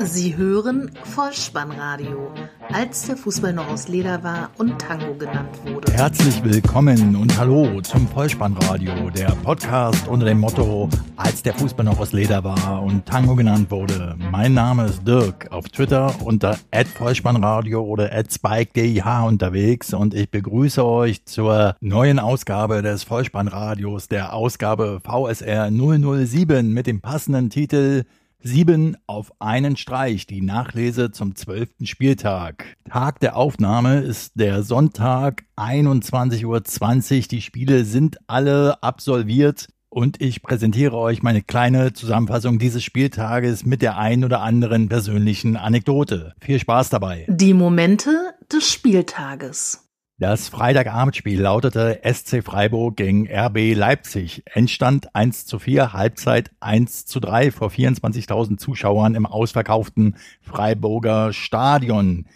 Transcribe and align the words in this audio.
Sie 0.00 0.36
hören 0.36 0.92
Vollspannradio, 1.02 2.30
als 2.72 3.06
der 3.06 3.16
Fußball 3.16 3.52
noch 3.52 3.68
aus 3.68 3.88
Leder 3.88 4.22
war 4.22 4.50
und 4.56 4.78
Tango 4.78 5.12
genannt 5.14 5.58
wurde. 5.64 5.92
Herzlich 5.92 6.44
willkommen 6.44 7.16
und 7.16 7.36
hallo 7.36 7.80
zum 7.80 8.06
Vollspannradio, 8.06 9.10
der 9.10 9.30
Podcast 9.42 10.06
unter 10.06 10.26
dem 10.26 10.38
Motto, 10.38 10.88
als 11.16 11.42
der 11.42 11.52
Fußball 11.54 11.84
noch 11.84 11.98
aus 11.98 12.12
Leder 12.12 12.44
war 12.44 12.80
und 12.84 13.06
Tango 13.06 13.34
genannt 13.34 13.72
wurde. 13.72 14.14
Mein 14.30 14.54
Name 14.54 14.86
ist 14.86 15.06
Dirk, 15.06 15.50
auf 15.50 15.68
Twitter 15.68 16.14
unter 16.22 16.56
@vollspannradio 16.96 17.82
oder 17.82 18.12
@spike_gih 18.12 19.26
unterwegs 19.26 19.92
und 19.92 20.14
ich 20.14 20.30
begrüße 20.30 20.84
euch 20.84 21.24
zur 21.24 21.74
neuen 21.80 22.20
Ausgabe 22.20 22.82
des 22.82 23.02
Vollspannradios, 23.02 24.06
der 24.06 24.32
Ausgabe 24.32 25.00
VSR 25.02 25.72
007 25.72 26.72
mit 26.72 26.86
dem 26.86 27.00
passenden 27.00 27.50
Titel 27.50 28.04
Sieben 28.40 28.96
auf 29.08 29.32
einen 29.40 29.76
Streich, 29.76 30.26
die 30.26 30.42
Nachlese 30.42 31.10
zum 31.10 31.34
zwölften 31.34 31.86
Spieltag. 31.86 32.76
Tag 32.88 33.18
der 33.18 33.36
Aufnahme 33.36 34.00
ist 34.00 34.32
der 34.36 34.62
Sonntag 34.62 35.42
21.20 35.56 36.44
Uhr. 36.44 37.28
Die 37.28 37.40
Spiele 37.40 37.84
sind 37.84 38.18
alle 38.28 38.80
absolviert 38.80 39.66
und 39.88 40.20
ich 40.20 40.42
präsentiere 40.42 40.96
euch 40.96 41.22
meine 41.22 41.42
kleine 41.42 41.92
Zusammenfassung 41.92 42.60
dieses 42.60 42.84
Spieltages 42.84 43.66
mit 43.66 43.82
der 43.82 43.98
ein 43.98 44.24
oder 44.24 44.40
anderen 44.40 44.88
persönlichen 44.88 45.56
Anekdote. 45.56 46.34
Viel 46.40 46.60
Spaß 46.60 46.90
dabei. 46.90 47.26
Die 47.28 47.54
Momente 47.54 48.10
des 48.52 48.70
Spieltages. 48.70 49.87
Das 50.20 50.48
Freitagabendspiel 50.48 51.40
lautete 51.40 52.00
SC 52.02 52.42
Freiburg 52.42 52.96
gegen 52.96 53.28
RB 53.30 53.72
Leipzig. 53.72 54.42
Endstand 54.46 55.14
1 55.14 55.46
zu 55.46 55.60
4, 55.60 55.92
Halbzeit 55.92 56.50
1 56.58 57.06
zu 57.06 57.20
3 57.20 57.52
vor 57.52 57.68
24.000 57.68 58.56
Zuschauern 58.56 59.14
im 59.14 59.26
ausverkauften 59.26 60.16
Freiburger 60.40 61.32
Stadion. 61.32 62.26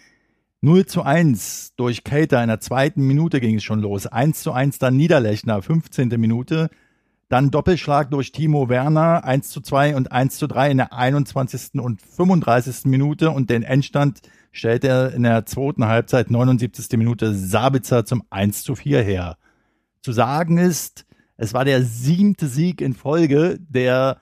0 0.61 0.85
zu 0.85 1.03
1 1.03 1.73
durch 1.75 2.05
Cater 2.05 2.41
in 2.41 2.47
der 2.47 2.61
zweiten 2.61 3.05
Minute 3.05 3.41
ging 3.41 3.57
es 3.57 3.65
schon 3.65 3.81
los. 3.81 4.07
1 4.07 4.41
zu 4.41 4.53
1 4.53 4.79
dann 4.79 4.95
Niederlechner, 4.95 5.61
15. 5.61 6.07
Minute. 6.17 6.69
Dann 7.33 7.49
Doppelschlag 7.49 8.11
durch 8.11 8.31
Timo 8.31 8.69
Werner, 8.69 9.23
1 9.23 9.49
zu 9.49 9.59
2 9.59 9.95
und 9.95 10.11
1 10.11 10.37
zu 10.37 10.45
3 10.45 10.69
in 10.69 10.77
der 10.77 10.93
21. 10.93 11.81
und 11.81 11.99
35. 11.99 12.85
Minute 12.85 13.31
und 13.31 13.49
den 13.49 13.63
Endstand 13.63 14.21
stellt 14.51 14.83
er 14.83 15.15
in 15.15 15.23
der 15.23 15.43
zweiten 15.47 15.87
Halbzeit 15.87 16.29
79. 16.29 16.95
Minute 16.95 17.33
Sabitzer 17.33 18.05
zum 18.05 18.21
1 18.29 18.61
zu 18.61 18.75
4 18.75 19.01
her. 19.01 19.37
Zu 20.03 20.11
sagen 20.11 20.59
ist, 20.59 21.07
es 21.35 21.55
war 21.55 21.65
der 21.65 21.81
siebte 21.81 22.45
Sieg 22.45 22.81
in 22.81 22.93
Folge 22.93 23.57
der 23.67 24.19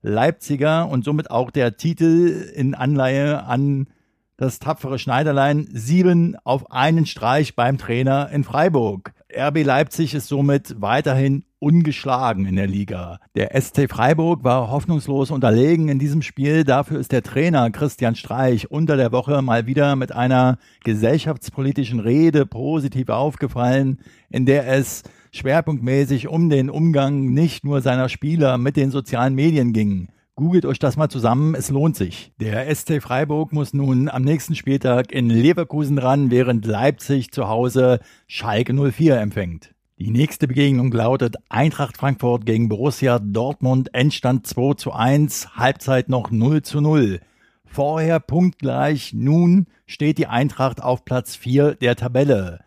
Leipziger 0.00 0.88
und 0.88 1.04
somit 1.04 1.30
auch 1.30 1.50
der 1.50 1.76
Titel 1.76 2.50
in 2.54 2.74
Anleihe 2.74 3.44
an 3.44 3.88
das 4.36 4.58
tapfere 4.58 4.98
Schneiderlein. 4.98 5.68
Sieben 5.72 6.36
auf 6.44 6.70
einen 6.70 7.06
Streich 7.06 7.54
beim 7.54 7.78
Trainer 7.78 8.30
in 8.30 8.44
Freiburg. 8.44 9.12
RB 9.36 9.64
Leipzig 9.64 10.14
ist 10.14 10.28
somit 10.28 10.80
weiterhin 10.80 11.44
ungeschlagen 11.58 12.44
in 12.46 12.56
der 12.56 12.66
Liga. 12.66 13.18
Der 13.34 13.58
SC 13.60 13.88
Freiburg 13.88 14.44
war 14.44 14.70
hoffnungslos 14.70 15.30
unterlegen 15.30 15.88
in 15.88 15.98
diesem 15.98 16.22
Spiel. 16.22 16.62
Dafür 16.62 17.00
ist 17.00 17.10
der 17.10 17.22
Trainer 17.22 17.70
Christian 17.70 18.14
Streich 18.14 18.70
unter 18.70 18.96
der 18.96 19.12
Woche 19.12 19.40
mal 19.40 19.66
wieder 19.66 19.96
mit 19.96 20.12
einer 20.12 20.58
gesellschaftspolitischen 20.84 22.00
Rede 22.00 22.44
positiv 22.44 23.08
aufgefallen, 23.08 23.98
in 24.28 24.46
der 24.46 24.68
es 24.68 25.04
schwerpunktmäßig 25.32 26.28
um 26.28 26.50
den 26.50 26.70
Umgang 26.70 27.32
nicht 27.32 27.64
nur 27.64 27.80
seiner 27.80 28.08
Spieler 28.08 28.58
mit 28.58 28.76
den 28.76 28.90
sozialen 28.90 29.34
Medien 29.34 29.72
ging. 29.72 30.08
Googelt 30.36 30.66
euch 30.66 30.80
das 30.80 30.96
mal 30.96 31.08
zusammen, 31.08 31.54
es 31.54 31.70
lohnt 31.70 31.94
sich. 31.94 32.32
Der 32.40 32.74
SC 32.74 33.00
Freiburg 33.00 33.52
muss 33.52 33.72
nun 33.72 34.08
am 34.08 34.22
nächsten 34.22 34.56
Spieltag 34.56 35.12
in 35.12 35.30
Leverkusen 35.30 35.96
ran, 35.96 36.32
während 36.32 36.66
Leipzig 36.66 37.30
zu 37.30 37.48
Hause 37.48 38.00
Schalke 38.26 38.74
04 38.74 39.20
empfängt. 39.20 39.76
Die 39.96 40.10
nächste 40.10 40.48
Begegnung 40.48 40.90
lautet 40.90 41.36
Eintracht 41.48 41.96
Frankfurt 41.96 42.46
gegen 42.46 42.68
Borussia 42.68 43.20
Dortmund, 43.20 43.94
Endstand 43.94 44.44
2 44.44 44.74
zu 44.74 44.92
1, 44.92 45.54
Halbzeit 45.54 46.08
noch 46.08 46.32
0 46.32 46.62
zu 46.62 46.80
0. 46.80 47.20
Vorher 47.64 48.18
punktgleich, 48.18 49.12
nun 49.14 49.66
steht 49.86 50.18
die 50.18 50.26
Eintracht 50.26 50.82
auf 50.82 51.04
Platz 51.04 51.36
4 51.36 51.76
der 51.76 51.94
Tabelle. 51.94 52.64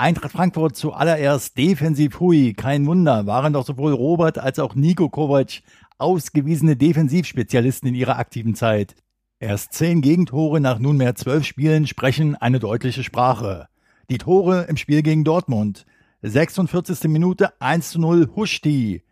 Eintracht 0.00 0.32
Frankfurt 0.32 0.76
zuallererst 0.76 1.58
defensiv 1.58 2.20
hui, 2.20 2.54
kein 2.54 2.86
Wunder, 2.86 3.26
waren 3.26 3.52
doch 3.52 3.66
sowohl 3.66 3.92
Robert 3.92 4.38
als 4.38 4.58
auch 4.58 4.74
Nico 4.74 5.10
Kovac 5.10 5.60
ausgewiesene 6.00 6.76
Defensivspezialisten 6.76 7.88
in 7.88 7.94
ihrer 7.94 8.18
aktiven 8.18 8.54
Zeit. 8.54 8.94
Erst 9.38 9.72
zehn 9.72 10.00
Gegentore 10.00 10.60
nach 10.60 10.78
nunmehr 10.78 11.14
zwölf 11.14 11.44
Spielen 11.44 11.86
sprechen 11.86 12.36
eine 12.36 12.58
deutliche 12.58 13.02
Sprache. 13.02 13.68
Die 14.10 14.18
Tore 14.18 14.66
im 14.68 14.76
Spiel 14.76 15.02
gegen 15.02 15.24
Dortmund. 15.24 15.86
46. 16.22 17.04
Minute 17.04 17.60
1 17.60 17.90
zu 17.90 18.00
0 18.00 18.30
Huschti. 18.36 19.02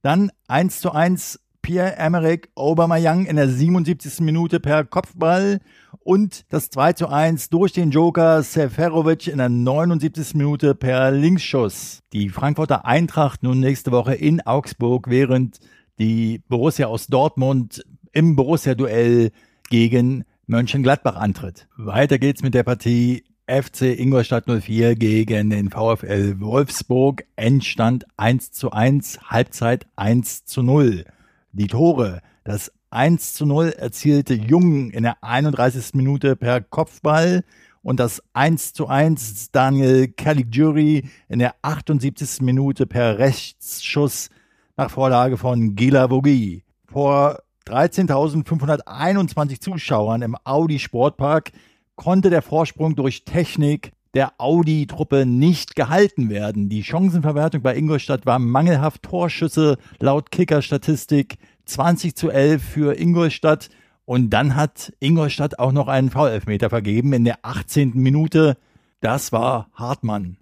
Dann 0.00 0.30
1 0.48 0.80
zu 0.80 0.92
1 0.92 1.40
Pierre-Emerick 1.64 2.50
Aubameyang 2.54 3.24
in 3.24 3.36
der 3.36 3.48
77. 3.48 4.20
Minute 4.20 4.60
per 4.60 4.84
Kopfball 4.84 5.60
und 6.00 6.44
das 6.50 6.68
2 6.68 6.92
zu 6.92 7.08
1 7.08 7.48
durch 7.48 7.72
den 7.72 7.90
Joker 7.90 8.42
Seferovic 8.42 9.26
in 9.28 9.38
der 9.38 9.48
79. 9.48 10.34
Minute 10.34 10.74
per 10.74 11.10
Linksschuss. 11.10 12.00
Die 12.12 12.28
Frankfurter 12.28 12.84
Eintracht 12.84 13.42
nun 13.42 13.60
nächste 13.60 13.92
Woche 13.92 14.14
in 14.14 14.42
Augsburg, 14.42 15.08
während 15.08 15.58
die 15.98 16.42
Borussia 16.48 16.86
aus 16.86 17.06
Dortmund 17.06 17.84
im 18.12 18.36
Borussia-Duell 18.36 19.30
gegen 19.70 20.24
Mönchengladbach 20.46 21.16
antritt. 21.16 21.68
Weiter 21.76 22.18
geht's 22.18 22.42
mit 22.42 22.54
der 22.54 22.64
Partie 22.64 23.24
FC 23.46 23.98
Ingolstadt 23.98 24.46
04 24.46 24.94
gegen 24.96 25.50
den 25.50 25.70
VfL 25.70 26.40
Wolfsburg. 26.40 27.24
Endstand 27.36 28.06
1 28.16 28.52
zu 28.52 28.70
1, 28.72 29.30
Halbzeit 29.30 29.86
1 29.96 30.44
zu 30.44 30.62
0. 30.62 31.04
Die 31.52 31.66
Tore, 31.66 32.20
das 32.44 32.72
1 32.90 33.34
zu 33.34 33.46
0 33.46 33.74
erzielte 33.76 34.34
Jung 34.34 34.90
in 34.90 35.02
der 35.02 35.22
31. 35.22 35.94
Minute 35.94 36.36
per 36.36 36.60
Kopfball 36.60 37.44
und 37.82 38.00
das 38.00 38.22
1 38.32 38.72
zu 38.72 38.88
1 38.88 39.50
Daniel 39.50 40.08
Caligiuri 40.08 41.04
in 41.28 41.38
der 41.38 41.54
78. 41.62 42.40
Minute 42.40 42.86
per 42.86 43.18
Rechtsschuss 43.18 44.30
nach 44.76 44.90
Vorlage 44.90 45.36
von 45.36 45.76
Gila 45.76 46.10
Vogi. 46.10 46.64
Vor 46.86 47.38
13.521 47.66 49.60
Zuschauern 49.60 50.22
im 50.22 50.36
Audi 50.44 50.78
Sportpark 50.78 51.52
konnte 51.96 52.30
der 52.30 52.42
Vorsprung 52.42 52.96
durch 52.96 53.24
Technik 53.24 53.92
der 54.14 54.32
Audi-Truppe 54.38 55.26
nicht 55.26 55.74
gehalten 55.74 56.30
werden. 56.30 56.68
Die 56.68 56.84
Chancenverwertung 56.84 57.62
bei 57.62 57.76
Ingolstadt 57.76 58.26
war 58.26 58.38
mangelhaft. 58.38 59.02
Torschüsse 59.02 59.76
laut 59.98 60.30
Kicker-Statistik 60.30 61.36
20 61.66 62.14
zu 62.14 62.30
11 62.30 62.62
für 62.62 62.98
Ingolstadt. 62.98 63.70
Und 64.04 64.30
dann 64.30 64.54
hat 64.54 64.92
Ingolstadt 65.00 65.58
auch 65.58 65.72
noch 65.72 65.88
einen 65.88 66.10
Foulelfmeter 66.10 66.70
vergeben 66.70 67.12
in 67.12 67.24
der 67.24 67.38
18. 67.42 67.92
Minute. 67.94 68.56
Das 69.00 69.32
war 69.32 69.68
Hartmann. 69.74 70.36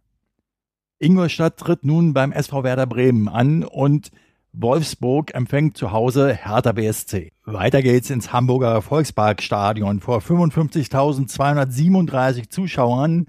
Ingolstadt 1.03 1.57
tritt 1.57 1.85
nun 1.85 2.15
beim 2.15 2.31
SV 2.31 2.63
Werder 2.63 2.87
Bremen 2.87 3.29
an 3.29 3.65
und 3.65 4.13
Wolfsburg 4.53 5.35
empfängt 5.35 5.77
zu 5.77 5.91
Hause 5.91 6.33
Hertha 6.33 6.71
BSC. 6.71 7.33
Weiter 7.45 7.83
geht's 7.83 8.09
ins 8.11 8.33
Hamburger 8.33 8.83
Volksparkstadion. 8.83 9.99
Vor 9.99 10.21
55.237 10.21 12.51
Zuschauern 12.51 13.27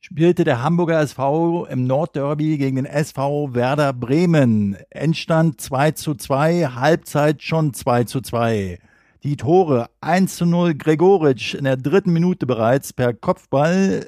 spielte 0.00 0.44
der 0.44 0.62
Hamburger 0.62 1.00
SV 1.00 1.64
im 1.66 1.86
Nordderby 1.86 2.58
gegen 2.58 2.76
den 2.76 2.84
SV 2.84 3.54
Werder 3.54 3.94
Bremen. 3.94 4.76
Endstand 4.90 5.62
2 5.62 5.92
zu 5.92 6.14
2, 6.14 6.72
Halbzeit 6.74 7.42
schon 7.42 7.72
2 7.72 8.04
zu 8.04 8.20
2. 8.20 8.78
Die 9.22 9.36
Tore 9.36 9.88
1 10.02 10.36
zu 10.36 10.44
0 10.44 10.74
Gregoritsch 10.74 11.54
in 11.54 11.64
der 11.64 11.78
dritten 11.78 12.12
Minute 12.12 12.44
bereits 12.44 12.92
per 12.92 13.14
Kopfball 13.14 14.04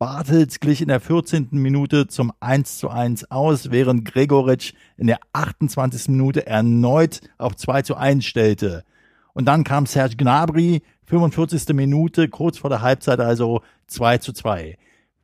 Bartels 0.00 0.60
glich 0.60 0.80
in 0.80 0.88
der 0.88 0.98
14. 0.98 1.48
Minute 1.50 2.06
zum 2.06 2.32
1 2.40 2.78
zu 2.78 2.88
1 2.88 3.30
aus, 3.30 3.70
während 3.70 4.06
Gregoritsch 4.06 4.72
in 4.96 5.08
der 5.08 5.20
28. 5.34 6.08
Minute 6.08 6.46
erneut 6.46 7.20
auf 7.36 7.54
2 7.54 7.82
zu 7.82 7.96
1 7.96 8.24
stellte. 8.24 8.86
Und 9.34 9.44
dann 9.44 9.62
kam 9.62 9.84
Serge 9.84 10.16
Gnabry, 10.16 10.80
45. 11.04 11.74
Minute, 11.74 12.30
kurz 12.30 12.56
vor 12.56 12.70
der 12.70 12.80
Halbzeit 12.80 13.20
also 13.20 13.60
2 13.88 14.16
zu 14.16 14.32
2. 14.32 14.78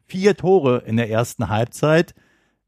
Vier 0.05 0.37
Tore 0.37 0.83
in 0.85 0.99
der 0.99 1.09
ersten 1.09 1.49
Halbzeit. 1.49 2.15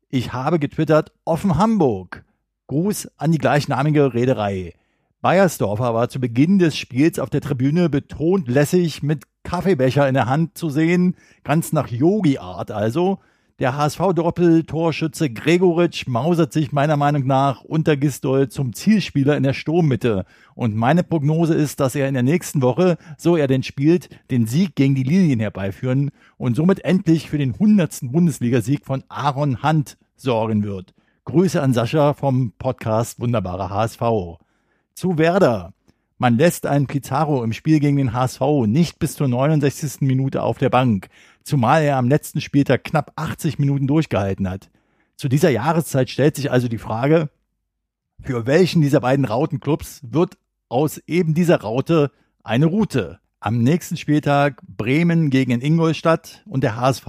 Ich 0.08 0.32
habe 0.32 0.58
getwittert, 0.58 1.12
offen 1.26 1.58
Hamburg. 1.58 2.25
Gruß 2.69 3.10
an 3.19 3.32
die 3.32 3.38
gleichnamige 3.38 4.14
Reederei. 4.14 4.72
Bayersdorfer 5.20 5.94
war 5.94 6.09
zu 6.09 6.20
Beginn 6.20 6.61
des 6.61 6.76
Spiels 6.76 7.19
auf 7.19 7.29
der 7.29 7.41
Tribüne 7.41 7.88
betont 7.88 8.47
lässig 8.47 9.03
mit 9.03 9.25
Kaffeebecher 9.43 10.06
in 10.06 10.15
der 10.15 10.26
Hand 10.26 10.56
zu 10.56 10.70
sehen, 10.70 11.17
ganz 11.43 11.73
nach 11.73 11.88
Yogi-Art 11.88 12.70
also. 12.70 13.19
Der 13.59 13.76
HSV-Doppeltorschütze 13.76 15.31
Gregoritsch 15.31 16.06
mausert 16.06 16.53
sich 16.53 16.70
meiner 16.70 16.97
Meinung 16.97 17.26
nach 17.26 17.65
unter 17.65 17.97
Gistol 17.97 18.49
zum 18.49 18.75
Zielspieler 18.75 19.37
in 19.37 19.43
der 19.43 19.55
Sturmmitte. 19.55 20.25
Und 20.55 20.76
meine 20.76 21.03
Prognose 21.03 21.55
ist, 21.55 21.81
dass 21.81 21.97
er 21.97 22.06
in 22.06 22.15
der 22.15 22.23
nächsten 22.23 22.62
Woche, 22.62 22.97
so 23.17 23.37
er 23.37 23.49
denn 23.49 23.65
spielt, 23.65 24.11
den 24.31 24.47
Sieg 24.47 24.76
gegen 24.76 24.94
die 24.94 25.03
Lilien 25.03 25.41
herbeiführen 25.41 26.12
und 26.37 26.55
somit 26.55 26.85
endlich 26.85 27.29
für 27.29 27.38
den 27.38 27.55
100. 27.55 28.03
Bundesligasieg 28.03 28.87
von 28.87 29.03
Aaron 29.09 29.65
Hunt 29.65 29.99
sorgen 30.15 30.62
wird. 30.62 30.94
Grüße 31.25 31.61
an 31.61 31.75
Sascha 31.75 32.15
vom 32.15 32.53
Podcast 32.56 33.19
Wunderbarer 33.19 33.70
HSV. 33.70 34.38
Zu 34.98 35.16
Werder. 35.16 35.74
Man 36.18 36.38
lässt 36.38 36.66
einen 36.66 36.88
Pizarro 36.88 37.44
im 37.44 37.52
Spiel 37.52 37.78
gegen 37.78 37.98
den 37.98 38.14
HSV 38.14 38.40
nicht 38.66 38.98
bis 38.98 39.14
zur 39.14 39.28
69. 39.28 40.00
Minute 40.00 40.42
auf 40.42 40.58
der 40.58 40.70
Bank, 40.70 41.06
zumal 41.44 41.84
er 41.84 41.98
am 41.98 42.08
letzten 42.08 42.40
Spieltag 42.40 42.82
knapp 42.82 43.12
80 43.14 43.60
Minuten 43.60 43.86
durchgehalten 43.86 44.50
hat. 44.50 44.70
Zu 45.14 45.28
dieser 45.28 45.50
Jahreszeit 45.50 46.10
stellt 46.10 46.34
sich 46.34 46.50
also 46.50 46.66
die 46.66 46.78
Frage, 46.78 47.28
für 48.20 48.44
welchen 48.46 48.82
dieser 48.82 48.98
beiden 48.98 49.24
Rautenclubs 49.24 50.00
wird 50.02 50.36
aus 50.68 51.00
eben 51.06 51.32
dieser 51.32 51.60
Raute 51.60 52.10
eine 52.42 52.66
Route? 52.66 53.20
Am 53.38 53.62
nächsten 53.62 53.96
Spieltag 53.96 54.60
Bremen 54.66 55.30
gegen 55.30 55.60
Ingolstadt 55.60 56.42
und 56.44 56.64
der 56.64 56.74
HSV 56.74 57.06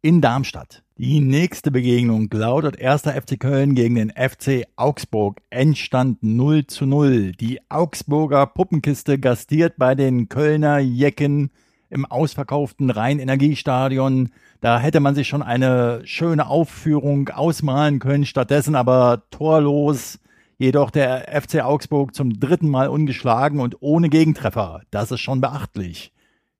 in 0.00 0.22
Darmstadt. 0.22 0.82
Die 0.98 1.20
nächste 1.20 1.70
Begegnung 1.70 2.28
lautet 2.30 2.78
1. 2.78 3.04
FC 3.04 3.40
Köln 3.40 3.74
gegen 3.74 3.94
den 3.94 4.10
FC 4.10 4.66
Augsburg. 4.76 5.40
Endstand 5.48 6.22
0 6.22 6.66
zu 6.66 6.84
0. 6.84 7.32
Die 7.32 7.60
Augsburger 7.70 8.44
Puppenkiste 8.46 9.18
gastiert 9.18 9.76
bei 9.78 9.94
den 9.94 10.28
Kölner 10.28 10.80
Jecken 10.80 11.50
im 11.88 12.04
ausverkauften 12.04 12.90
Rhein-Energiestadion. 12.90 14.32
Da 14.60 14.78
hätte 14.80 15.00
man 15.00 15.14
sich 15.14 15.28
schon 15.28 15.42
eine 15.42 16.02
schöne 16.04 16.46
Aufführung 16.46 17.30
ausmalen 17.30 17.98
können, 17.98 18.26
stattdessen 18.26 18.74
aber 18.74 19.22
torlos. 19.30 20.18
Jedoch 20.58 20.90
der 20.90 21.40
FC 21.40 21.64
Augsburg 21.64 22.14
zum 22.14 22.38
dritten 22.38 22.68
Mal 22.68 22.88
ungeschlagen 22.88 23.60
und 23.60 23.78
ohne 23.80 24.10
Gegentreffer. 24.10 24.82
Das 24.90 25.10
ist 25.10 25.20
schon 25.20 25.40
beachtlich. 25.40 26.12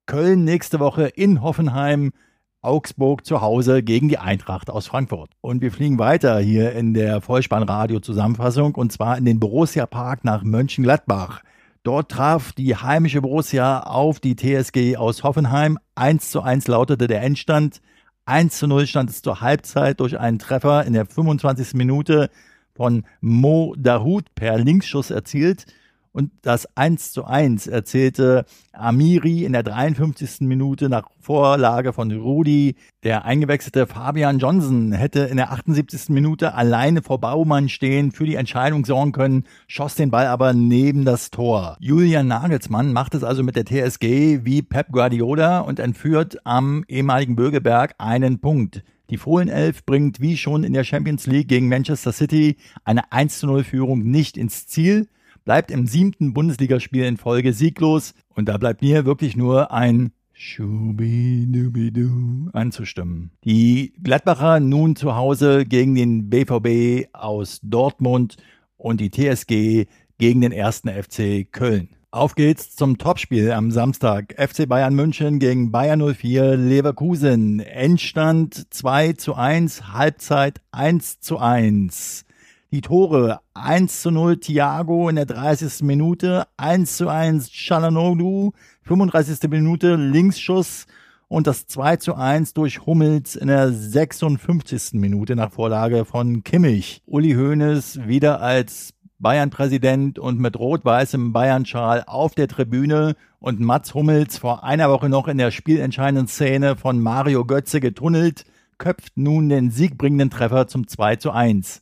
Köln 0.06 0.44
nächste 0.44 0.80
Woche 0.80 1.08
in 1.08 1.42
Hoffenheim 1.42 2.12
Augsburg 2.62 3.26
zu 3.26 3.40
Hause 3.40 3.82
gegen 3.82 4.08
die 4.08 4.18
Eintracht 4.18 4.70
aus 4.70 4.86
Frankfurt. 4.86 5.30
Und 5.40 5.60
wir 5.60 5.72
fliegen 5.72 5.98
weiter 5.98 6.38
hier 6.38 6.72
in 6.72 6.94
der 6.94 7.20
Vollspannradio-Zusammenfassung 7.20 8.76
und 8.76 8.92
zwar 8.92 9.18
in 9.18 9.24
den 9.24 9.40
Borussia 9.40 9.84
Park 9.84 10.24
nach 10.24 10.44
Mönchengladbach. 10.44 11.42
Dort 11.82 12.12
traf 12.12 12.52
die 12.52 12.76
heimische 12.76 13.20
Borussia 13.20 13.80
auf 13.80 14.20
die 14.20 14.36
TSG 14.36 14.96
aus 14.96 15.24
Hoffenheim. 15.24 15.76
1 15.96 16.30
zu 16.30 16.40
1 16.40 16.68
lautete 16.68 17.08
der 17.08 17.22
Endstand. 17.22 17.80
1 18.26 18.56
zu 18.56 18.68
0 18.68 18.86
stand 18.86 19.10
es 19.10 19.22
zur 19.22 19.40
Halbzeit 19.40 19.98
durch 19.98 20.20
einen 20.20 20.38
Treffer 20.38 20.84
in 20.84 20.92
der 20.92 21.06
25. 21.06 21.74
Minute 21.74 22.30
von 22.76 23.04
Mo 23.20 23.74
Dahut 23.76 24.32
per 24.36 24.58
Linksschuss 24.58 25.10
erzielt. 25.10 25.66
Und 26.12 26.30
das 26.42 26.68
1 26.76 27.12
zu 27.12 27.24
1 27.24 27.66
erzählte 27.66 28.44
Amiri 28.74 29.44
in 29.44 29.54
der 29.54 29.62
53. 29.62 30.42
Minute 30.42 30.90
nach 30.90 31.08
Vorlage 31.20 31.94
von 31.94 32.12
Rudi. 32.12 32.74
Der 33.02 33.24
eingewechselte 33.24 33.86
Fabian 33.86 34.38
Johnson 34.38 34.92
hätte 34.92 35.20
in 35.20 35.38
der 35.38 35.52
78. 35.52 36.10
Minute 36.10 36.52
alleine 36.52 37.00
vor 37.00 37.18
Baumann 37.18 37.70
stehen, 37.70 38.12
für 38.12 38.26
die 38.26 38.34
Entscheidung 38.34 38.84
sorgen 38.84 39.12
können, 39.12 39.44
schoss 39.68 39.94
den 39.94 40.10
Ball 40.10 40.26
aber 40.26 40.52
neben 40.52 41.06
das 41.06 41.30
Tor. 41.30 41.78
Julian 41.80 42.26
Nagelsmann 42.26 42.92
macht 42.92 43.14
es 43.14 43.24
also 43.24 43.42
mit 43.42 43.56
der 43.56 43.64
TSG 43.64 44.44
wie 44.44 44.60
Pep 44.60 44.92
Guardiola 44.92 45.60
und 45.60 45.78
entführt 45.78 46.36
am 46.44 46.84
ehemaligen 46.88 47.36
Bögeberg 47.36 47.94
einen 47.96 48.38
Punkt. 48.38 48.84
Die 49.08 49.16
Fohlenelf 49.16 49.86
bringt 49.86 50.20
wie 50.20 50.36
schon 50.36 50.62
in 50.62 50.74
der 50.74 50.84
Champions 50.84 51.26
League 51.26 51.48
gegen 51.48 51.68
Manchester 51.68 52.12
City 52.12 52.56
eine 52.84 53.12
1 53.12 53.38
zu 53.38 53.46
0 53.46 53.64
Führung 53.64 54.02
nicht 54.02 54.36
ins 54.36 54.66
Ziel 54.66 55.08
bleibt 55.44 55.70
im 55.70 55.86
siebten 55.86 56.32
Bundesligaspiel 56.32 57.04
in 57.04 57.16
Folge 57.16 57.52
sieglos 57.52 58.14
und 58.34 58.48
da 58.48 58.58
bleibt 58.58 58.82
mir 58.82 59.04
wirklich 59.04 59.36
nur 59.36 59.72
ein 59.72 60.12
Schubidubidu 60.32 62.10
anzustimmen. 62.52 63.30
Die 63.44 63.92
Gladbacher 64.02 64.58
nun 64.60 64.96
zu 64.96 65.14
Hause 65.14 65.64
gegen 65.66 65.94
den 65.94 66.30
BVB 66.30 67.08
aus 67.12 67.60
Dortmund 67.62 68.36
und 68.76 69.00
die 69.00 69.10
TSG 69.10 69.86
gegen 70.18 70.40
den 70.40 70.52
ersten 70.52 70.88
FC 70.88 71.46
Köln. 71.50 71.90
Auf 72.10 72.34
geht's 72.34 72.76
zum 72.76 72.98
Topspiel 72.98 73.52
am 73.52 73.70
Samstag. 73.70 74.34
FC 74.36 74.68
Bayern 74.68 74.94
München 74.94 75.38
gegen 75.38 75.70
Bayern 75.70 76.14
04 76.14 76.56
Leverkusen. 76.56 77.60
Endstand 77.60 78.66
2 78.74 79.14
zu 79.14 79.34
1, 79.34 79.94
Halbzeit 79.94 80.60
1 80.72 81.20
zu 81.20 81.38
1. 81.38 82.26
Die 82.72 82.80
Tore 82.80 83.40
1 83.52 84.00
zu 84.00 84.10
0 84.10 84.38
Thiago 84.40 85.10
in 85.10 85.16
der 85.16 85.26
30. 85.26 85.82
Minute, 85.82 86.46
1 86.56 86.96
zu 86.96 87.06
1 87.06 87.50
Chalanoglu, 87.52 88.52
35. 88.84 89.50
Minute 89.50 89.96
Linksschuss 89.96 90.86
und 91.28 91.46
das 91.46 91.66
2 91.66 91.96
zu 91.96 92.14
1 92.14 92.54
durch 92.54 92.86
Hummels 92.86 93.36
in 93.36 93.48
der 93.48 93.70
56. 93.70 94.94
Minute 94.94 95.36
nach 95.36 95.52
Vorlage 95.52 96.06
von 96.06 96.44
Kimmich. 96.44 97.02
Uli 97.04 97.34
Hoeneß 97.34 98.08
wieder 98.08 98.40
als 98.40 98.94
Bayern-Präsident 99.18 100.18
und 100.18 100.40
mit 100.40 100.58
rot-weißem 100.58 101.34
Bayern-Schal 101.34 102.04
auf 102.06 102.34
der 102.34 102.48
Tribüne 102.48 103.16
und 103.38 103.60
Mats 103.60 103.92
Hummels 103.92 104.38
vor 104.38 104.64
einer 104.64 104.88
Woche 104.88 105.10
noch 105.10 105.28
in 105.28 105.36
der 105.36 105.50
spielentscheidenden 105.50 106.26
Szene 106.26 106.76
von 106.76 107.02
Mario 107.02 107.44
Götze 107.44 107.80
getunnelt, 107.80 108.46
köpft 108.78 109.18
nun 109.18 109.50
den 109.50 109.70
siegbringenden 109.70 110.30
Treffer 110.30 110.68
zum 110.68 110.88
2 110.88 111.16
zu 111.16 111.32
1. 111.32 111.81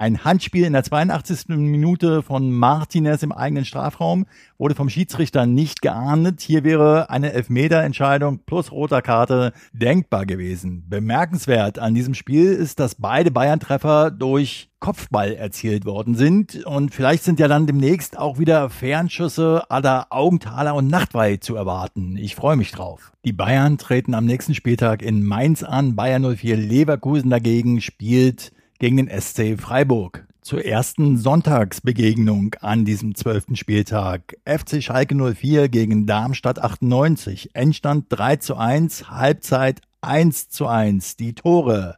Ein 0.00 0.22
Handspiel 0.22 0.64
in 0.64 0.74
der 0.74 0.84
82. 0.84 1.48
Minute 1.48 2.22
von 2.22 2.52
Martinez 2.52 3.24
im 3.24 3.32
eigenen 3.32 3.64
Strafraum 3.64 4.26
wurde 4.56 4.76
vom 4.76 4.88
Schiedsrichter 4.88 5.44
nicht 5.44 5.82
geahndet. 5.82 6.40
Hier 6.40 6.62
wäre 6.62 7.10
eine 7.10 7.32
Elfmeterentscheidung 7.32 8.38
plus 8.46 8.70
roter 8.70 9.02
Karte 9.02 9.52
denkbar 9.72 10.24
gewesen. 10.24 10.84
Bemerkenswert 10.88 11.80
an 11.80 11.94
diesem 11.94 12.14
Spiel 12.14 12.52
ist, 12.52 12.78
dass 12.78 12.94
beide 12.94 13.32
Bayern-Treffer 13.32 14.12
durch 14.12 14.70
Kopfball 14.78 15.32
erzielt 15.34 15.84
worden 15.84 16.14
sind. 16.14 16.64
Und 16.64 16.94
vielleicht 16.94 17.24
sind 17.24 17.40
ja 17.40 17.48
dann 17.48 17.66
demnächst 17.66 18.16
auch 18.16 18.38
wieder 18.38 18.70
Fernschüsse 18.70 19.68
aller 19.68 20.06
Augenthaler 20.10 20.76
und 20.76 20.86
Nachtweih 20.86 21.38
zu 21.38 21.56
erwarten. 21.56 22.16
Ich 22.16 22.36
freue 22.36 22.56
mich 22.56 22.70
drauf. 22.70 23.10
Die 23.24 23.32
Bayern 23.32 23.78
treten 23.78 24.14
am 24.14 24.26
nächsten 24.26 24.54
Spieltag 24.54 25.02
in 25.02 25.24
Mainz 25.24 25.64
an. 25.64 25.96
Bayern 25.96 26.36
04 26.36 26.56
Leverkusen 26.56 27.30
dagegen 27.30 27.80
spielt 27.80 28.52
gegen 28.78 28.96
den 28.96 29.08
SC 29.08 29.58
Freiburg. 29.58 30.26
Zur 30.40 30.64
ersten 30.64 31.18
Sonntagsbegegnung 31.18 32.54
an 32.60 32.84
diesem 32.84 33.14
zwölften 33.14 33.56
Spieltag. 33.56 34.36
FC 34.44 34.82
Schalke 34.82 35.14
04 35.14 35.68
gegen 35.68 36.06
Darmstadt 36.06 36.58
98. 36.58 37.50
Endstand 37.54 38.06
3 38.08 38.36
zu 38.36 38.56
1, 38.56 39.10
Halbzeit 39.10 39.82
1 40.00 40.48
zu 40.48 40.66
1. 40.66 41.16
Die 41.16 41.34
Tore 41.34 41.96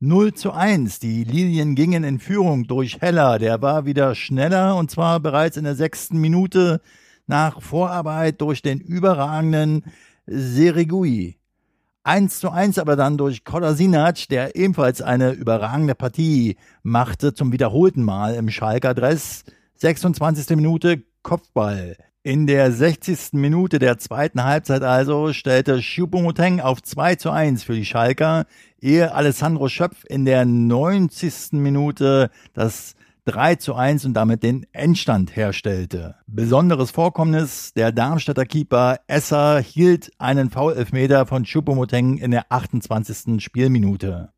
0 0.00 0.34
zu 0.34 0.52
1. 0.52 0.98
Die 0.98 1.22
Lilien 1.22 1.76
gingen 1.76 2.02
in 2.02 2.18
Führung 2.18 2.66
durch 2.66 3.00
Heller. 3.00 3.38
Der 3.38 3.62
war 3.62 3.86
wieder 3.86 4.16
schneller 4.16 4.74
und 4.74 4.90
zwar 4.90 5.20
bereits 5.20 5.56
in 5.56 5.64
der 5.64 5.76
sechsten 5.76 6.20
Minute 6.20 6.80
nach 7.28 7.62
Vorarbeit 7.62 8.40
durch 8.40 8.62
den 8.62 8.80
überragenden 8.80 9.84
Serigui. 10.26 11.36
1 12.04 12.40
zu 12.40 12.50
1 12.50 12.78
aber 12.78 12.96
dann 12.96 13.16
durch 13.16 13.44
Kolasinac, 13.44 14.28
der 14.28 14.56
ebenfalls 14.56 15.02
eine 15.02 15.30
überragende 15.32 15.94
Partie 15.94 16.56
machte, 16.82 17.32
zum 17.32 17.52
wiederholten 17.52 18.02
Mal 18.02 18.34
im 18.34 18.50
Schalker 18.50 18.92
Dress. 18.92 19.44
26. 19.76 20.56
Minute 20.56 21.02
Kopfball. 21.22 21.96
In 22.24 22.46
der 22.46 22.72
60. 22.72 23.34
Minute 23.34 23.78
der 23.78 23.98
zweiten 23.98 24.42
Halbzeit 24.42 24.82
also 24.82 25.32
stellte 25.32 25.80
Choupo-Moting 25.80 26.60
auf 26.60 26.82
2 26.82 27.16
zu 27.16 27.30
1 27.30 27.64
für 27.64 27.74
die 27.74 27.84
Schalker, 27.84 28.46
ehe 28.80 29.14
Alessandro 29.14 29.68
Schöpf 29.68 30.04
in 30.08 30.24
der 30.24 30.44
90. 30.44 31.52
Minute 31.52 32.30
das 32.52 32.94
3 33.24 33.54
zu 33.54 33.74
1 33.76 34.04
und 34.04 34.14
damit 34.14 34.42
den 34.42 34.66
Endstand 34.72 35.36
herstellte. 35.36 36.16
Besonderes 36.26 36.90
Vorkommnis, 36.90 37.72
der 37.72 37.92
Darmstädter 37.92 38.44
Keeper 38.44 38.98
Esser 39.06 39.60
hielt 39.60 40.10
einen 40.18 40.50
Foul-Elfmeter 40.50 41.26
von 41.26 41.44
Choupo-Moteng 41.44 42.18
in 42.18 42.32
der 42.32 42.46
28. 42.50 43.40
Spielminute. 43.40 44.32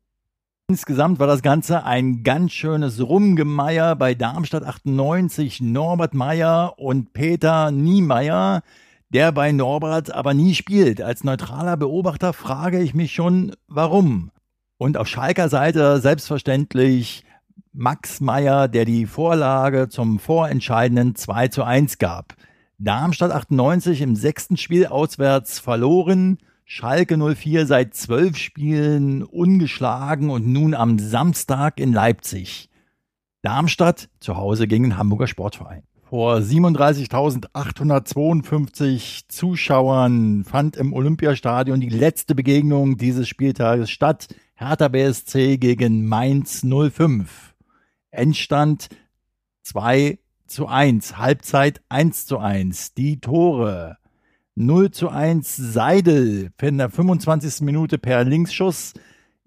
Insgesamt 0.67 1.19
war 1.19 1.25
das 1.25 1.41
Ganze 1.41 1.83
ein 1.83 2.21
ganz 2.21 2.51
schönes 2.51 3.01
Rumgemeier 3.01 3.95
bei 3.95 4.13
Darmstadt 4.13 4.63
98, 4.63 5.61
Norbert 5.61 6.13
Meyer 6.13 6.77
und 6.77 7.13
Peter 7.13 7.71
Niemeyer, 7.71 8.61
der 9.09 9.31
bei 9.31 9.51
Norbert 9.51 10.13
aber 10.13 10.35
nie 10.35 10.53
spielt. 10.53 11.01
Als 11.01 11.23
neutraler 11.23 11.77
Beobachter 11.77 12.33
frage 12.33 12.81
ich 12.81 12.93
mich 12.93 13.13
schon, 13.13 13.55
warum. 13.67 14.29
Und 14.77 14.97
auf 14.97 15.07
Schalker 15.07 15.49
Seite 15.49 15.99
selbstverständlich 16.01 17.24
Max 17.73 18.21
Meyer, 18.21 18.67
der 18.67 18.85
die 18.85 19.05
Vorlage 19.05 19.89
zum 19.89 20.19
vorentscheidenden 20.19 21.15
2 21.15 21.49
zu 21.49 21.63
1 21.63 21.97
gab. 21.97 22.35
Darmstadt 22.77 23.31
98 23.31 24.01
im 24.01 24.15
sechsten 24.15 24.57
Spiel 24.57 24.87
auswärts 24.87 25.59
verloren. 25.59 26.39
Schalke 26.65 27.17
04 27.17 27.67
seit 27.67 27.93
zwölf 27.93 28.37
Spielen 28.37 29.23
ungeschlagen 29.23 30.29
und 30.29 30.47
nun 30.47 30.73
am 30.73 30.99
Samstag 30.99 31.79
in 31.79 31.93
Leipzig. 31.93 32.69
Darmstadt 33.43 34.09
zu 34.19 34.37
Hause 34.37 34.67
gegen 34.67 34.85
den 34.85 34.97
Hamburger 34.97 35.27
Sportverein. 35.27 35.83
Vor 36.09 36.37
37.852 36.37 39.23
Zuschauern 39.27 40.43
fand 40.43 40.77
im 40.77 40.93
Olympiastadion 40.93 41.79
die 41.79 41.89
letzte 41.89 42.35
Begegnung 42.35 42.97
dieses 42.97 43.27
Spieltages 43.27 43.89
statt. 43.89 44.27
Hertha 44.57 44.87
BSC 44.87 45.57
gegen 45.57 46.07
Mainz 46.07 46.63
05. 46.63 47.55
Endstand 48.11 48.87
2 49.63 50.17
zu 50.47 50.67
1, 50.67 51.17
Halbzeit 51.17 51.81
1 51.89 52.25
zu 52.25 52.39
1. 52.39 52.93
Die 52.93 53.19
Tore 53.19 53.97
0 54.55 54.91
zu 54.91 55.09
1 55.09 55.57
Seidel 55.57 56.51
in 56.61 56.77
der 56.77 56.89
25. 56.89 57.61
Minute 57.61 57.97
per 57.97 58.23
Linksschuss. 58.23 58.93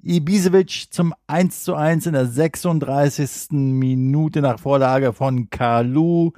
Ibisevic 0.02 0.88
zum 0.90 1.14
1 1.26 1.64
zu 1.64 1.74
1 1.74 2.04
in 2.04 2.12
der 2.12 2.26
36. 2.26 3.52
Minute 3.52 4.42
nach 4.42 4.58
Vorlage 4.60 5.14
von 5.14 5.48
Kalu. 5.48 6.32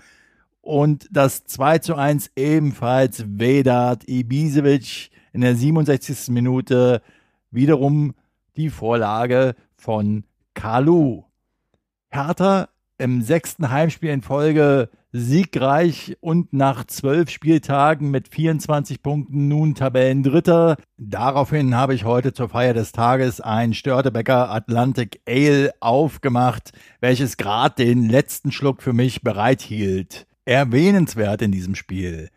Und 0.61 1.09
das 1.11 1.45
2 1.45 1.79
zu 1.79 1.97
1 1.97 2.31
ebenfalls 2.37 3.25
Vedat 3.27 4.07
Ibisevic 4.07 5.11
in 5.33 5.41
der 5.41 5.57
67. 5.57 6.29
Minute. 6.29 7.03
Wiederum 7.51 8.15
die 8.57 8.71
Vorlage 8.71 9.55
von 9.77 10.25
Kalu. 10.55 11.25
Hertha 12.11 12.69
im 12.99 13.23
sechsten 13.23 13.71
Heimspiel 13.71 14.11
in 14.11 14.23
Folge 14.23 14.91
siegreich 15.13 16.17
und 16.21 16.53
nach 16.53 16.85
zwölf 16.85 17.31
Spieltagen 17.31 18.11
mit 18.11 18.29
24 18.29 19.03
Punkten 19.03 19.49
nun 19.49 19.75
Tabellendritter. 19.75 20.77
Daraufhin 20.99 21.75
habe 21.75 21.95
ich 21.95 22.05
heute 22.05 22.33
zur 22.33 22.49
Feier 22.49 22.75
des 22.75 22.93
Tages 22.93 23.41
ein 23.41 23.75
Störtebecker 23.75 24.51
Atlantic 24.51 25.21
Ale 25.27 25.73
aufgemacht, 25.81 26.73
welches 27.01 27.37
gerade 27.37 27.85
den 27.85 28.09
letzten 28.09 28.53
Schluck 28.53 28.83
für 28.83 28.93
mich 28.93 29.23
bereithielt. 29.23 30.27
Erwähnenswert 30.45 31.43
in 31.43 31.53
diesem 31.53 31.75
Spiel. 31.75 32.31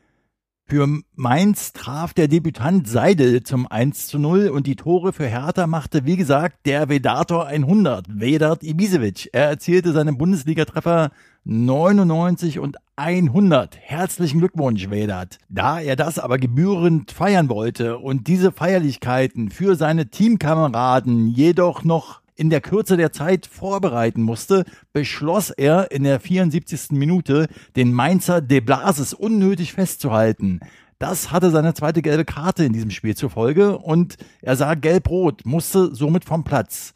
Für 0.65 0.87
Mainz 1.15 1.73
traf 1.73 2.13
der 2.13 2.29
Debütant 2.29 2.87
Seidel 2.87 3.43
zum 3.43 3.67
1 3.67 4.07
zu 4.07 4.17
0 4.17 4.47
und 4.47 4.65
die 4.65 4.77
Tore 4.77 5.11
für 5.11 5.27
Hertha 5.27 5.67
machte, 5.67 6.05
wie 6.05 6.15
gesagt, 6.15 6.65
der 6.65 6.87
Vedator 6.87 7.45
100, 7.45 8.19
Vedat 8.19 8.63
Ibisevic. 8.63 9.29
Er 9.33 9.49
erzielte 9.49 9.91
seinen 9.91 10.17
Bundesligatreffer 10.17 11.11
99 11.43 12.59
und 12.59 12.77
100. 12.95 13.77
Herzlichen 13.77 14.39
Glückwunsch, 14.39 14.89
Vedat. 14.89 15.37
Da 15.49 15.81
er 15.81 15.97
das 15.97 16.17
aber 16.17 16.37
gebührend 16.37 17.11
feiern 17.11 17.49
wollte 17.49 17.97
und 17.97 18.27
diese 18.27 18.53
Feierlichkeiten 18.53 19.51
für 19.51 19.75
seine 19.75 20.07
Teamkameraden 20.09 21.27
jedoch 21.27 21.83
noch 21.83 22.22
in 22.35 22.49
der 22.49 22.61
Kürze 22.61 22.97
der 22.97 23.11
Zeit 23.11 23.45
vorbereiten 23.45 24.21
musste, 24.21 24.65
beschloss 24.91 25.49
er 25.49 25.91
in 25.91 26.03
der 26.03 26.19
74. 26.19 26.91
Minute, 26.91 27.47
den 27.75 27.93
Mainzer 27.93 28.41
De 28.41 28.59
Blasis 28.59 29.13
unnötig 29.13 29.73
festzuhalten. 29.73 30.59
Das 30.99 31.31
hatte 31.31 31.51
seine 31.51 31.73
zweite 31.73 32.01
gelbe 32.01 32.25
Karte 32.25 32.63
in 32.63 32.73
diesem 32.73 32.91
Spiel 32.91 33.15
zur 33.15 33.29
Folge 33.29 33.77
und 33.77 34.17
er 34.41 34.55
sah 34.55 34.75
gelb-rot, 34.75 35.45
musste 35.45 35.93
somit 35.93 36.23
vom 36.23 36.43
Platz. 36.43 36.93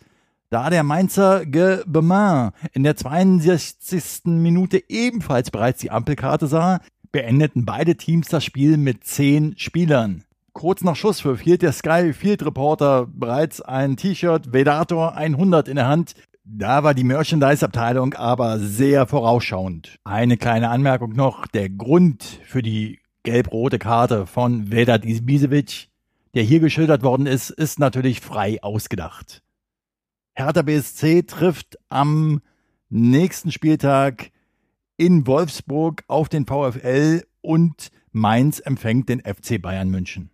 Da 0.50 0.70
der 0.70 0.84
Mainzer 0.84 1.46
Gebemin 1.46 2.51
in 2.72 2.84
der 2.84 2.96
62. 2.96 4.22
Minute 4.25 4.82
ebenfalls 4.88 5.51
bereits 5.51 5.82
die 5.82 5.91
Ampelkarte 5.91 6.48
sah, 6.48 6.79
beendeten 7.12 7.65
beide 7.65 7.98
Teams 7.98 8.29
das 8.29 8.46
Spiel 8.46 8.77
mit 8.77 9.03
zehn 9.03 9.58
Spielern. 9.58 10.24
Kurz 10.58 10.84
nach 10.84 10.96
Schusspfiff 10.96 11.40
hielt 11.40 11.62
der 11.62 11.72
Sky 11.72 12.14
Field 12.14 12.44
Reporter 12.44 13.06
bereits 13.06 13.62
ein 13.62 13.96
T-Shirt 13.96 14.54
Vedator 14.54 15.16
100 15.16 15.68
in 15.68 15.76
der 15.76 15.88
Hand. 15.88 16.16
Da 16.44 16.84
war 16.84 16.96
die 16.96 17.04
Merchandise-Abteilung 17.04 18.16
aber 18.16 18.58
sehr 18.58 19.06
vorausschauend. 19.06 20.00
Eine 20.04 20.36
kleine 20.36 20.70
Anmerkung 20.70 21.14
noch. 21.14 21.46
Der 21.46 21.70
Grund 21.70 22.24
für 22.44 22.64
die 22.64 22.98
gelb-rote 23.22 23.78
Karte 23.78 24.26
von 24.26 24.72
Vedat 24.72 25.06
Ibisevic, 25.06 25.90
der 26.34 26.42
hier 26.42 26.60
geschildert 26.60 27.04
worden 27.04 27.28
ist, 27.28 27.52
ist 27.52 27.78
natürlich 27.78 28.20
frei 28.22 28.58
ausgedacht. 28.64 29.44
Hertha 30.34 30.64
BSC 30.64 31.22
trifft 31.22 31.78
am 31.90 32.42
nächsten 32.90 33.52
Spieltag 33.52 34.32
in 34.98 35.28
Wolfsburg 35.28 36.04
auf 36.08 36.30
den 36.30 36.48
VfL 36.48 37.28
und 37.42 37.92
Mainz 38.12 38.60
empfängt 38.60 39.08
den 39.10 39.20
FC 39.20 39.62
Bayern 39.62 39.90
München. 39.90 40.32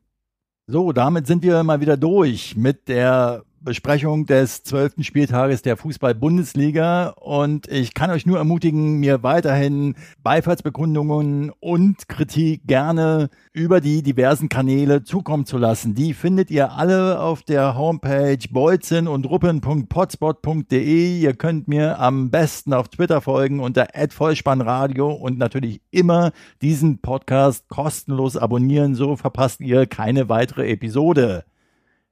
So, 0.65 0.93
damit 0.93 1.27
sind 1.27 1.43
wir 1.43 1.61
mal 1.63 1.81
wieder 1.81 1.97
durch 1.97 2.55
mit 2.55 2.87
der 2.87 3.43
Besprechung 3.63 4.25
des 4.25 4.63
zwölften 4.63 5.03
Spieltages 5.03 5.61
der 5.61 5.77
Fußball-Bundesliga 5.77 7.09
und 7.09 7.67
ich 7.67 7.93
kann 7.93 8.11
euch 8.11 8.25
nur 8.25 8.37
ermutigen, 8.37 8.99
mir 8.99 9.23
weiterhin 9.23 9.95
Beifallsbekundungen 10.21 11.51
und 11.59 12.07
Kritik 12.09 12.67
gerne 12.67 13.29
über 13.53 13.79
die 13.79 14.03
diversen 14.03 14.49
Kanäle 14.49 15.03
zukommen 15.03 15.45
zu 15.45 15.57
lassen. 15.57 15.95
Die 15.95 16.13
findet 16.13 16.51
ihr 16.51 16.73
alle 16.73 17.19
auf 17.19 17.43
der 17.43 17.77
Homepage 17.77 18.37
bolzen 18.51 19.07
und 19.07 19.25
ruppen.potspot.de. 19.29 21.19
Ihr 21.19 21.33
könnt 21.33 21.67
mir 21.67 21.99
am 21.99 22.29
besten 22.31 22.73
auf 22.73 22.89
Twitter 22.89 23.21
folgen 23.21 23.59
unter 23.59 23.87
@vollspannradio 24.09 25.11
und 25.11 25.37
natürlich 25.37 25.81
immer 25.91 26.31
diesen 26.61 26.99
Podcast 26.99 27.69
kostenlos 27.69 28.35
abonnieren, 28.35 28.95
so 28.95 29.15
verpasst 29.15 29.61
ihr 29.61 29.85
keine 29.85 30.27
weitere 30.27 30.69
Episode. 30.69 31.45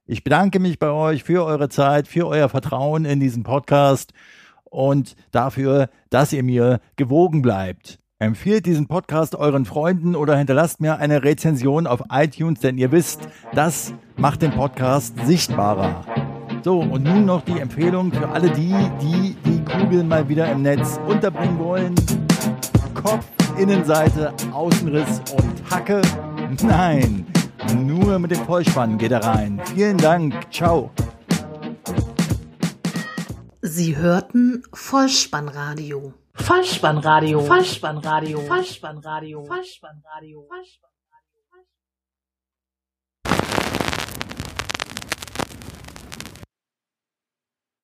Ich 0.04 0.24
bedanke 0.24 0.58
mich 0.58 0.80
bei 0.80 0.90
euch 0.90 1.22
für 1.22 1.44
eure 1.44 1.68
Zeit, 1.68 2.08
für 2.08 2.26
euer 2.26 2.48
Vertrauen 2.48 3.04
in 3.04 3.20
diesen 3.20 3.44
Podcast 3.44 4.12
und 4.64 5.14
dafür, 5.30 5.90
dass 6.10 6.32
ihr 6.32 6.42
mir 6.42 6.80
gewogen 6.96 7.40
bleibt. 7.40 8.00
Empfehlt 8.18 8.66
diesen 8.66 8.88
Podcast 8.88 9.36
euren 9.36 9.64
Freunden 9.64 10.16
oder 10.16 10.36
hinterlasst 10.36 10.80
mir 10.80 10.98
eine 10.98 11.22
Rezension 11.22 11.86
auf 11.86 12.02
iTunes, 12.10 12.58
denn 12.58 12.78
ihr 12.78 12.90
wisst, 12.90 13.28
das 13.54 13.94
macht 14.16 14.42
den 14.42 14.50
Podcast 14.50 15.14
sichtbarer. 15.24 16.04
So, 16.64 16.80
und 16.80 17.04
nun 17.04 17.24
noch 17.24 17.42
die 17.42 17.60
Empfehlung 17.60 18.12
für 18.12 18.28
alle 18.28 18.50
die, 18.50 18.74
die 19.00 19.36
die 19.44 19.64
Kugel 19.64 20.02
mal 20.02 20.28
wieder 20.28 20.50
im 20.50 20.62
Netz 20.62 20.98
unterbringen 21.06 21.60
wollen. 21.60 21.94
Kopf, 22.94 23.26
Innenseite, 23.56 24.32
Außenriss 24.52 25.22
und 25.36 25.70
Hacke. 25.70 26.02
Nein, 26.62 27.26
nur 27.76 28.18
mit 28.18 28.30
dem 28.30 28.44
Vollspann 28.44 28.98
geht 28.98 29.12
er 29.12 29.24
rein. 29.24 29.60
Vielen 29.74 29.98
Dank. 29.98 30.52
Ciao. 30.52 30.90
Sie 33.60 33.96
hörten 33.96 34.62
Vollspannradio. 34.72 36.14
Vollspannradio. 36.34 37.40
Vollspannradio. 37.40 38.40
Vollspannradio. 38.40 39.44
Vollspannradio. 39.44 40.46
Vollspannradio. 40.48 40.91